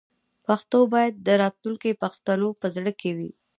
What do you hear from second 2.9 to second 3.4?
کې وي.